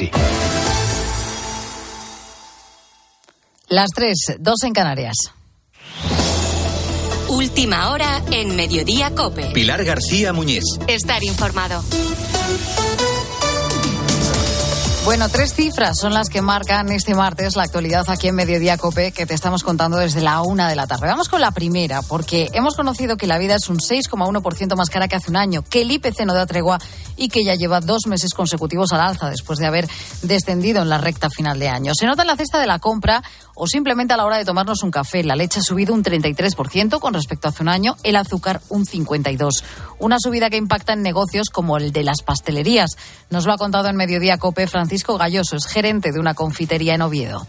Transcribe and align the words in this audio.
sí. 0.00 0.10
Las 3.68 3.90
tres, 3.94 4.16
dos 4.38 4.62
en 4.64 4.72
Canarias. 4.72 5.14
Última 7.28 7.90
hora 7.90 8.22
en 8.32 8.56
Mediodía 8.56 9.14
Cope. 9.14 9.50
Pilar 9.52 9.84
García 9.84 10.32
Muñiz. 10.32 10.64
Estar 10.88 11.22
informado. 11.22 11.84
Bueno, 15.04 15.30
tres 15.30 15.54
cifras 15.54 15.98
son 15.98 16.12
las 16.12 16.28
que 16.28 16.42
marcan 16.42 16.92
este 16.92 17.14
martes 17.14 17.56
la 17.56 17.62
actualidad 17.62 18.04
aquí 18.08 18.28
en 18.28 18.34
Mediodía 18.34 18.76
Cope 18.76 19.12
que 19.12 19.24
te 19.24 19.32
estamos 19.32 19.62
contando 19.62 19.96
desde 19.96 20.20
la 20.20 20.42
una 20.42 20.68
de 20.68 20.76
la 20.76 20.86
tarde. 20.86 21.06
Vamos 21.06 21.30
con 21.30 21.40
la 21.40 21.52
primera, 21.52 22.02
porque 22.02 22.50
hemos 22.52 22.76
conocido 22.76 23.16
que 23.16 23.26
la 23.26 23.38
vida 23.38 23.54
es 23.54 23.68
un 23.70 23.78
6,1% 23.78 24.76
más 24.76 24.90
cara 24.90 25.08
que 25.08 25.16
hace 25.16 25.30
un 25.30 25.36
año, 25.36 25.62
que 25.62 25.82
el 25.82 25.90
IPC 25.90 26.26
no 26.26 26.34
da 26.34 26.44
tregua 26.44 26.78
y 27.16 27.28
que 27.28 27.44
ya 27.44 27.54
lleva 27.54 27.80
dos 27.80 28.06
meses 28.06 28.34
consecutivos 28.34 28.92
al 28.92 29.00
alza 29.00 29.30
después 29.30 29.58
de 29.58 29.66
haber 29.66 29.88
descendido 30.22 30.82
en 30.82 30.90
la 30.90 30.98
recta 30.98 31.30
final 31.30 31.58
de 31.58 31.68
año. 31.68 31.92
Se 31.94 32.06
nota 32.06 32.22
en 32.22 32.28
la 32.28 32.36
cesta 32.36 32.60
de 32.60 32.66
la 32.66 32.78
compra 32.78 33.22
o 33.62 33.66
simplemente 33.66 34.14
a 34.14 34.16
la 34.16 34.24
hora 34.24 34.38
de 34.38 34.46
tomarnos 34.46 34.82
un 34.82 34.90
café. 34.90 35.22
La 35.22 35.36
leche 35.36 35.60
ha 35.60 35.62
subido 35.62 35.92
un 35.92 36.02
33% 36.02 36.98
con 36.98 37.12
respecto 37.12 37.46
a 37.46 37.50
hace 37.50 37.62
un 37.62 37.68
año, 37.68 37.94
el 38.04 38.16
azúcar 38.16 38.62
un 38.70 38.86
52%. 38.86 39.62
Una 39.98 40.16
subida 40.18 40.48
que 40.48 40.56
impacta 40.56 40.94
en 40.94 41.02
negocios 41.02 41.50
como 41.50 41.76
el 41.76 41.92
de 41.92 42.02
las 42.02 42.22
pastelerías. 42.22 42.96
Nos 43.28 43.44
lo 43.44 43.52
ha 43.52 43.58
contado 43.58 43.88
en 43.88 43.96
Mediodía 43.96 44.38
Cope 44.38 44.66
Francisco 44.66 45.18
Galloso, 45.18 45.56
es 45.56 45.66
gerente 45.66 46.10
de 46.10 46.18
una 46.18 46.32
confitería 46.32 46.94
en 46.94 47.02
Oviedo. 47.02 47.46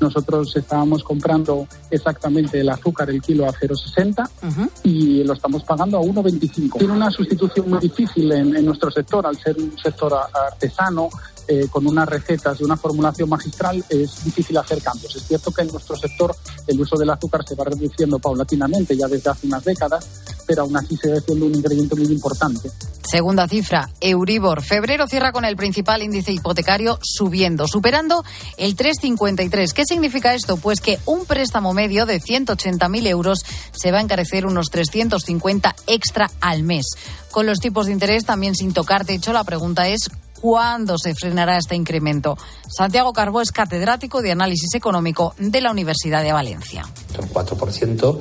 Nosotros 0.00 0.56
estábamos 0.56 1.04
comprando 1.04 1.68
exactamente 1.90 2.60
el 2.60 2.70
azúcar, 2.70 3.10
el 3.10 3.20
kilo 3.20 3.46
a 3.46 3.52
0,60 3.52 4.70
y 4.82 5.22
lo 5.24 5.34
estamos 5.34 5.62
pagando 5.62 5.98
a 5.98 6.00
1,25. 6.00 6.78
Tiene 6.78 6.94
una 6.94 7.10
sustitución 7.10 7.68
muy 7.68 7.80
difícil 7.80 8.32
en, 8.32 8.56
en 8.56 8.64
nuestro 8.64 8.90
sector, 8.90 9.26
al 9.26 9.38
ser 9.38 9.58
un 9.58 9.78
sector 9.78 10.12
artesano, 10.32 11.10
eh, 11.48 11.66
con 11.70 11.86
unas 11.86 12.08
recetas 12.08 12.60
y 12.60 12.64
una 12.64 12.76
formulación 12.76 13.28
magistral 13.28 13.84
es 13.88 14.24
difícil 14.24 14.56
hacer 14.56 14.82
cambios. 14.82 15.14
Es 15.16 15.26
cierto 15.26 15.50
que 15.50 15.62
en 15.62 15.68
nuestro 15.68 15.96
sector 15.96 16.34
el 16.66 16.80
uso 16.80 16.96
del 16.96 17.10
azúcar 17.10 17.44
se 17.46 17.54
va 17.54 17.64
reduciendo 17.64 18.18
paulatinamente 18.18 18.96
ya 18.96 19.08
desde 19.08 19.30
hace 19.30 19.46
unas 19.46 19.64
décadas, 19.64 20.06
pero 20.46 20.62
aún 20.62 20.76
así 20.76 20.96
sigue 20.96 21.20
siendo 21.20 21.46
un 21.46 21.54
ingrediente 21.54 21.94
muy 21.96 22.06
importante. 22.06 22.70
Segunda 23.12 23.48
cifra, 23.48 23.90
Euribor. 24.00 24.62
Febrero 24.62 25.06
cierra 25.06 25.32
con 25.32 25.44
el 25.44 25.56
principal 25.56 26.02
índice 26.02 26.32
hipotecario 26.32 26.98
subiendo, 27.02 27.66
superando 27.66 28.24
el 28.56 28.76
3,53. 28.76 29.72
¿Qué 29.72 29.84
significa 29.84 30.34
esto? 30.34 30.56
Pues 30.56 30.80
que 30.80 30.98
un 31.04 31.26
préstamo 31.26 31.74
medio 31.74 32.06
de 32.06 32.20
180.000 32.20 33.06
euros 33.08 33.40
se 33.72 33.90
va 33.90 33.98
a 33.98 34.02
encarecer 34.02 34.46
unos 34.46 34.70
350 34.70 35.74
extra 35.88 36.30
al 36.40 36.62
mes. 36.62 36.86
Con 37.30 37.46
los 37.46 37.58
tipos 37.58 37.86
de 37.86 37.92
interés 37.92 38.24
también 38.24 38.54
sin 38.54 38.72
tocar 38.72 39.04
techo, 39.04 39.32
la 39.32 39.44
pregunta 39.44 39.88
es 39.88 40.10
cuándo 40.42 40.98
se 40.98 41.14
frenará 41.14 41.56
este 41.56 41.76
incremento. 41.76 42.36
Santiago 42.68 43.12
Carbó 43.12 43.40
es 43.40 43.52
catedrático 43.52 44.20
de 44.22 44.32
análisis 44.32 44.74
económico 44.74 45.34
de 45.38 45.60
la 45.60 45.70
Universidad 45.70 46.22
de 46.24 46.32
Valencia. 46.32 46.84
Un 47.16 47.28
4% 47.28 48.18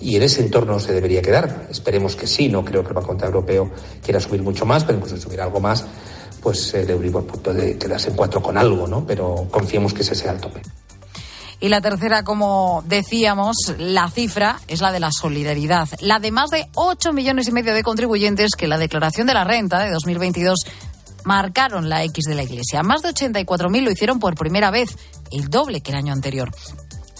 y 0.00 0.16
en 0.16 0.22
ese 0.22 0.42
entorno 0.42 0.78
se 0.78 0.92
debería 0.92 1.22
quedar. 1.22 1.66
Esperemos 1.70 2.16
que 2.16 2.26
sí, 2.26 2.50
no 2.50 2.64
creo 2.64 2.82
que 2.82 2.88
el 2.88 2.94
Banco 2.94 3.12
Central 3.12 3.32
Europeo 3.32 3.70
quiera 4.04 4.20
subir 4.20 4.42
mucho 4.42 4.66
más, 4.66 4.84
pero 4.84 4.98
incluso 4.98 5.16
subir 5.16 5.40
algo 5.40 5.58
más, 5.58 5.86
pues 6.42 6.74
el 6.74 6.90
Euribor 6.90 7.24
puede 7.26 7.78
quedarse 7.78 8.10
en 8.10 8.16
4 8.16 8.42
con 8.42 8.58
algo, 8.58 8.86
¿no? 8.86 9.06
Pero 9.06 9.48
confiemos 9.50 9.94
que 9.94 10.02
ese 10.02 10.14
sea 10.14 10.32
el 10.32 10.40
tope. 10.40 10.60
Y 11.60 11.70
la 11.70 11.80
tercera, 11.80 12.24
como 12.24 12.84
decíamos, 12.86 13.56
la 13.78 14.10
cifra 14.10 14.60
es 14.68 14.82
la 14.82 14.92
de 14.92 15.00
la 15.00 15.10
solidaridad. 15.10 15.88
La 16.00 16.18
de 16.18 16.30
más 16.30 16.50
de 16.50 16.68
8 16.74 17.14
millones 17.14 17.48
y 17.48 17.52
medio 17.52 17.72
de 17.72 17.82
contribuyentes 17.82 18.50
que 18.54 18.68
la 18.68 18.76
declaración 18.76 19.26
de 19.26 19.32
la 19.32 19.44
renta 19.44 19.78
de 19.78 19.90
2022 19.90 20.66
marcaron 21.24 21.88
la 21.88 22.04
X 22.04 22.24
de 22.26 22.34
la 22.34 22.42
Iglesia. 22.42 22.82
Más 22.82 23.02
de 23.02 23.10
84.000 23.10 23.82
lo 23.82 23.90
hicieron 23.90 24.20
por 24.20 24.34
primera 24.34 24.70
vez, 24.70 24.96
el 25.30 25.48
doble 25.48 25.80
que 25.80 25.90
el 25.90 25.98
año 25.98 26.12
anterior. 26.12 26.50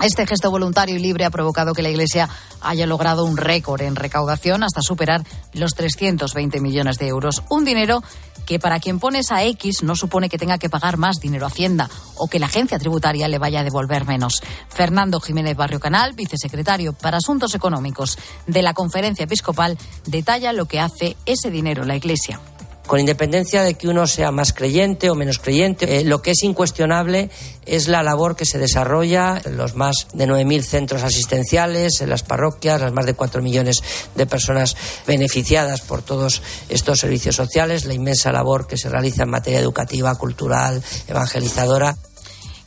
Este 0.02 0.26
gesto 0.26 0.50
voluntario 0.50 0.96
y 0.96 0.98
libre 0.98 1.24
ha 1.24 1.30
provocado 1.30 1.72
que 1.72 1.82
la 1.82 1.88
Iglesia 1.88 2.28
haya 2.60 2.86
logrado 2.86 3.24
un 3.24 3.36
récord 3.36 3.80
en 3.82 3.96
recaudación 3.96 4.62
hasta 4.62 4.82
superar 4.82 5.22
los 5.52 5.74
320 5.74 6.60
millones 6.60 6.98
de 6.98 7.08
euros. 7.08 7.42
Un 7.48 7.64
dinero 7.64 8.02
que 8.44 8.58
para 8.58 8.80
quien 8.80 8.98
pone 8.98 9.20
esa 9.20 9.42
X 9.44 9.82
no 9.82 9.96
supone 9.96 10.28
que 10.28 10.36
tenga 10.36 10.58
que 10.58 10.68
pagar 10.68 10.98
más 10.98 11.16
dinero 11.20 11.46
a 11.46 11.48
Hacienda 11.48 11.88
o 12.16 12.28
que 12.28 12.38
la 12.38 12.46
agencia 12.46 12.78
tributaria 12.78 13.28
le 13.28 13.38
vaya 13.38 13.60
a 13.60 13.64
devolver 13.64 14.04
menos. 14.04 14.42
Fernando 14.68 15.20
Jiménez 15.20 15.56
Barrio 15.56 15.80
Canal, 15.80 16.12
vicesecretario 16.12 16.92
para 16.92 17.18
Asuntos 17.18 17.54
Económicos 17.54 18.18
de 18.46 18.62
la 18.62 18.74
Conferencia 18.74 19.24
Episcopal, 19.24 19.78
detalla 20.06 20.52
lo 20.52 20.66
que 20.66 20.80
hace 20.80 21.16
ese 21.24 21.50
dinero 21.50 21.84
la 21.84 21.96
Iglesia 21.96 22.40
con 22.86 23.00
independencia 23.00 23.62
de 23.62 23.74
que 23.74 23.88
uno 23.88 24.06
sea 24.06 24.30
más 24.30 24.52
creyente 24.52 25.10
o 25.10 25.14
menos 25.14 25.38
creyente, 25.38 26.00
eh, 26.00 26.04
lo 26.04 26.20
que 26.20 26.32
es 26.32 26.42
incuestionable 26.42 27.30
es 27.66 27.88
la 27.88 28.02
labor 28.02 28.36
que 28.36 28.44
se 28.44 28.58
desarrolla 28.58 29.40
en 29.44 29.56
los 29.56 29.74
más 29.74 30.06
de 30.12 30.26
9.000 30.26 30.62
centros 30.62 31.02
asistenciales, 31.02 32.00
en 32.00 32.10
las 32.10 32.22
parroquias, 32.22 32.80
las 32.80 32.92
más 32.92 33.06
de 33.06 33.14
4 33.14 33.42
millones 33.42 33.82
de 34.14 34.26
personas 34.26 34.76
beneficiadas 35.06 35.80
por 35.80 36.02
todos 36.02 36.42
estos 36.68 36.98
servicios 36.98 37.36
sociales, 37.36 37.84
la 37.86 37.94
inmensa 37.94 38.32
labor 38.32 38.66
que 38.66 38.76
se 38.76 38.88
realiza 38.88 39.22
en 39.22 39.30
materia 39.30 39.60
educativa, 39.60 40.14
cultural, 40.16 40.82
evangelizadora. 41.08 41.96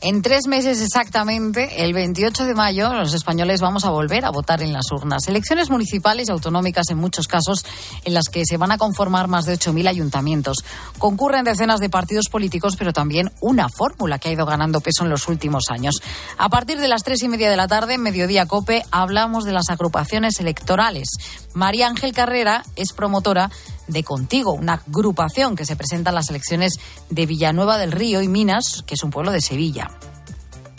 En 0.00 0.22
tres 0.22 0.46
meses 0.46 0.80
exactamente, 0.80 1.82
el 1.82 1.92
28 1.92 2.44
de 2.44 2.54
mayo, 2.54 2.94
los 2.94 3.14
españoles 3.14 3.60
vamos 3.60 3.84
a 3.84 3.90
volver 3.90 4.24
a 4.24 4.30
votar 4.30 4.62
en 4.62 4.72
las 4.72 4.92
urnas. 4.92 5.26
Elecciones 5.26 5.70
municipales 5.70 6.28
y 6.28 6.30
autonómicas 6.30 6.90
en 6.90 6.98
muchos 6.98 7.26
casos, 7.26 7.64
en 8.04 8.14
las 8.14 8.28
que 8.28 8.44
se 8.46 8.58
van 8.58 8.70
a 8.70 8.78
conformar 8.78 9.26
más 9.26 9.44
de 9.44 9.54
8.000 9.54 9.88
ayuntamientos. 9.88 10.58
Concurren 10.98 11.44
decenas 11.44 11.80
de 11.80 11.90
partidos 11.90 12.28
políticos, 12.30 12.76
pero 12.78 12.92
también 12.92 13.32
una 13.40 13.68
fórmula 13.68 14.20
que 14.20 14.28
ha 14.28 14.32
ido 14.32 14.46
ganando 14.46 14.80
peso 14.80 15.02
en 15.02 15.10
los 15.10 15.26
últimos 15.26 15.64
años. 15.68 15.96
A 16.36 16.48
partir 16.48 16.78
de 16.78 16.86
las 16.86 17.02
tres 17.02 17.20
y 17.24 17.28
media 17.28 17.50
de 17.50 17.56
la 17.56 17.66
tarde, 17.66 17.98
Mediodía 17.98 18.46
Cope, 18.46 18.84
hablamos 18.92 19.44
de 19.44 19.52
las 19.52 19.68
agrupaciones 19.68 20.38
electorales. 20.38 21.08
María 21.54 21.88
Ángel 21.88 22.12
Carrera 22.12 22.62
es 22.76 22.92
promotora 22.92 23.50
de 23.88 24.04
Contigo, 24.04 24.52
una 24.52 24.74
agrupación 24.74 25.56
que 25.56 25.64
se 25.64 25.76
presenta 25.76 26.10
en 26.10 26.14
las 26.14 26.30
elecciones 26.30 26.74
de 27.10 27.26
Villanueva 27.26 27.78
del 27.78 27.92
Río 27.92 28.22
y 28.22 28.28
Minas, 28.28 28.84
que 28.86 28.94
es 28.94 29.02
un 29.02 29.10
pueblo 29.10 29.32
de 29.32 29.40
Sevilla. 29.40 29.90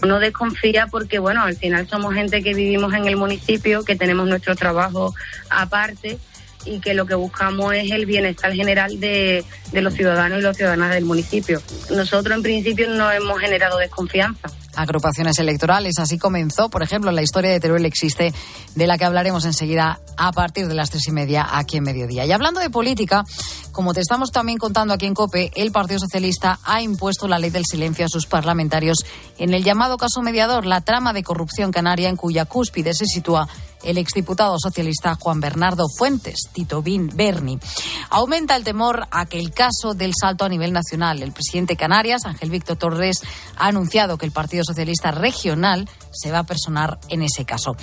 Uno 0.01 0.19
desconfía 0.19 0.87
porque, 0.87 1.19
bueno, 1.19 1.43
al 1.43 1.57
final 1.57 1.87
somos 1.89 2.13
gente 2.13 2.41
que 2.41 2.53
vivimos 2.53 2.93
en 2.93 3.05
el 3.05 3.17
municipio, 3.17 3.83
que 3.83 3.95
tenemos 3.95 4.27
nuestro 4.27 4.55
trabajo 4.55 5.13
aparte 5.49 6.17
y 6.65 6.79
que 6.79 6.93
lo 6.93 7.05
que 7.05 7.15
buscamos 7.15 7.73
es 7.73 7.91
el 7.91 8.05
bienestar 8.05 8.53
general 8.53 8.99
de, 8.99 9.43
de 9.71 9.81
los 9.81 9.93
ciudadanos 9.93 10.39
y 10.39 10.41
las 10.41 10.55
ciudadanas 10.55 10.93
del 10.93 11.05
municipio. 11.05 11.61
Nosotros 11.89 12.35
en 12.35 12.43
principio 12.43 12.89
no 12.89 13.11
hemos 13.11 13.39
generado 13.39 13.77
desconfianza 13.77 14.49
agrupaciones 14.81 15.37
electorales. 15.39 15.99
Así 15.99 16.17
comenzó, 16.17 16.69
por 16.69 16.83
ejemplo, 16.83 17.11
la 17.11 17.21
historia 17.21 17.51
de 17.51 17.59
Teruel 17.59 17.85
existe, 17.85 18.33
de 18.75 18.87
la 18.87 18.97
que 18.97 19.05
hablaremos 19.05 19.45
enseguida 19.45 19.99
a 20.17 20.31
partir 20.31 20.67
de 20.67 20.75
las 20.75 20.89
tres 20.89 21.07
y 21.07 21.11
media 21.11 21.47
aquí 21.51 21.77
en 21.77 21.83
Mediodía. 21.83 22.25
Y 22.25 22.31
hablando 22.31 22.59
de 22.59 22.69
política, 22.69 23.23
como 23.79 23.93
te 23.93 24.01
estamos 24.01 24.31
también 24.33 24.57
contando 24.57 24.93
aquí 24.93 25.05
en 25.05 25.13
COPE, 25.13 25.53
el 25.55 25.71
Partido 25.71 26.01
Socialista 26.01 26.59
ha 26.65 26.81
impuesto 26.81 27.29
la 27.29 27.39
ley 27.39 27.49
del 27.49 27.63
silencio 27.65 28.05
a 28.05 28.09
sus 28.09 28.25
parlamentarios 28.25 29.05
en 29.37 29.53
el 29.53 29.63
llamado 29.63 29.95
caso 29.95 30.21
mediador, 30.21 30.65
la 30.65 30.81
trama 30.81 31.13
de 31.13 31.23
corrupción 31.23 31.71
canaria 31.71 32.09
en 32.09 32.17
cuya 32.17 32.43
cúspide 32.43 32.93
se 32.93 33.05
sitúa 33.05 33.47
el 33.83 33.97
exdiputado 33.97 34.57
socialista 34.59 35.15
Juan 35.15 35.39
Bernardo 35.39 35.85
Fuentes, 35.97 36.49
Tito 36.51 36.81
Bin 36.81 37.09
Berni. 37.13 37.59
Aumenta 38.09 38.55
el 38.55 38.63
temor 38.63 39.07
a 39.11 39.25
que 39.25 39.39
el 39.39 39.51
caso 39.51 39.93
del 39.93 40.13
salto 40.19 40.45
a 40.45 40.49
nivel 40.49 40.73
nacional. 40.73 41.23
El 41.23 41.31
presidente 41.31 41.73
de 41.73 41.77
Canarias, 41.77 42.25
Ángel 42.25 42.49
Víctor 42.49 42.77
Torres, 42.77 43.21
ha 43.57 43.67
anunciado 43.67 44.17
que 44.17 44.25
el 44.25 44.31
Partido 44.31 44.63
Socialista 44.65 45.11
Regional 45.11 45.89
se 46.11 46.31
va 46.31 46.39
a 46.39 46.43
personar 46.43 46.99
en 47.09 47.21
ese 47.21 47.45
caso. 47.45 47.75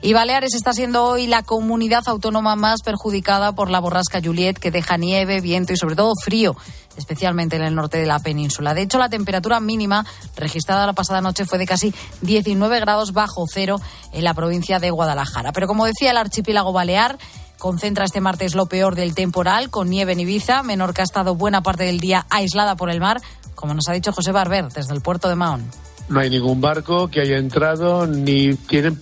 Y 0.00 0.12
Baleares 0.12 0.54
está 0.54 0.72
siendo 0.72 1.04
hoy 1.04 1.26
la 1.26 1.42
comunidad 1.42 2.02
autónoma 2.06 2.56
más 2.56 2.82
perjudicada 2.82 3.54
por 3.54 3.70
la 3.70 3.80
borrasca 3.80 4.20
Juliet, 4.22 4.58
que 4.58 4.70
deja 4.70 4.96
nieve, 4.96 5.40
viento 5.44 5.72
y 5.72 5.76
sobre 5.76 5.94
todo 5.94 6.14
frío 6.20 6.56
especialmente 6.96 7.56
en 7.56 7.62
el 7.62 7.74
norte 7.74 7.98
de 7.98 8.06
la 8.06 8.18
península. 8.18 8.74
De 8.74 8.82
hecho, 8.82 8.98
la 8.98 9.08
temperatura 9.08 9.60
mínima 9.60 10.04
registrada 10.36 10.86
la 10.86 10.92
pasada 10.92 11.20
noche 11.20 11.44
fue 11.44 11.58
de 11.58 11.66
casi 11.66 11.94
19 12.22 12.80
grados 12.80 13.12
bajo 13.12 13.44
cero 13.52 13.80
en 14.12 14.24
la 14.24 14.34
provincia 14.34 14.78
de 14.78 14.90
Guadalajara. 14.90 15.52
Pero 15.52 15.66
como 15.66 15.86
decía 15.86 16.10
el 16.10 16.16
archipiélago 16.16 16.72
balear, 16.72 17.18
concentra 17.58 18.04
este 18.04 18.20
martes 18.20 18.54
lo 18.54 18.66
peor 18.66 18.94
del 18.94 19.14
temporal, 19.14 19.70
con 19.70 19.88
nieve 19.88 20.12
en 20.12 20.20
Ibiza. 20.20 20.62
Menorca 20.62 21.02
ha 21.02 21.04
estado 21.04 21.34
buena 21.34 21.62
parte 21.62 21.84
del 21.84 22.00
día 22.00 22.26
aislada 22.30 22.76
por 22.76 22.90
el 22.90 23.00
mar, 23.00 23.20
como 23.54 23.74
nos 23.74 23.88
ha 23.88 23.92
dicho 23.92 24.12
José 24.12 24.32
Barber 24.32 24.68
desde 24.68 24.94
el 24.94 25.00
puerto 25.00 25.28
de 25.28 25.36
Mahón. 25.36 25.64
No 26.08 26.20
hay 26.20 26.28
ningún 26.28 26.60
barco 26.60 27.08
que 27.08 27.20
haya 27.20 27.38
entrado 27.38 28.06
ni 28.06 28.54
tienen 28.54 29.00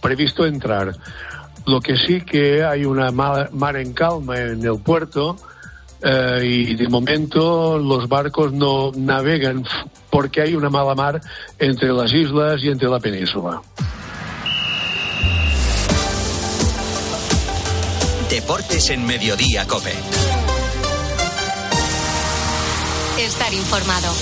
previsto 0.00 0.46
entrar. 0.46 0.96
Lo 1.66 1.80
que 1.80 1.96
sí 1.96 2.20
que 2.20 2.62
hay 2.62 2.84
una 2.84 3.10
mar 3.10 3.76
en 3.76 3.92
calma 3.94 4.38
en 4.38 4.64
el 4.64 4.78
puerto 4.78 5.36
eh, 6.04 6.40
y 6.44 6.74
de 6.74 6.88
momento 6.88 7.78
los 7.78 8.08
barcos 8.08 8.52
no 8.52 8.92
navegan 8.94 9.64
porque 10.10 10.42
hay 10.42 10.54
una 10.54 10.68
mala 10.68 10.94
mar 10.94 11.20
entre 11.58 11.88
las 11.92 12.12
islas 12.12 12.62
y 12.62 12.68
entre 12.68 12.88
la 12.88 13.00
península. 13.00 13.62
Deportes 18.28 18.90
en 18.90 19.06
Mediodía, 19.06 19.66
Cope. 19.66 19.94
Estar 23.18 23.54
informado. 23.54 24.08